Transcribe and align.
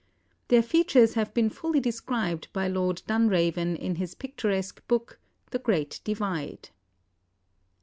Their 0.47 0.63
features 0.63 1.13
have 1.13 1.31
been 1.31 1.51
fully 1.51 1.79
described 1.79 2.47
by 2.53 2.67
Lord 2.67 3.03
Dunraven 3.07 3.75
in 3.75 3.97
his 3.97 4.15
picturesque 4.15 4.81
book, 4.87 5.19
"The 5.51 5.59
Great 5.59 6.01
Divide." 6.03 6.69